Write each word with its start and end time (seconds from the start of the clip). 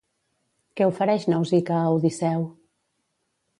Què 0.79 0.87
ofereix 0.91 1.27
Nausica 1.35 1.77
a 1.81 1.93
Odisseu? 1.99 2.49